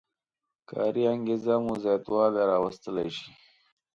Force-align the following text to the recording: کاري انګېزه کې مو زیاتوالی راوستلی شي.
کاري 0.69 1.03
انګېزه 1.13 1.55
کې 1.57 1.61
مو 1.65 1.73
زیاتوالی 1.83 2.43
راوستلی 2.51 3.09
شي. 3.17 3.29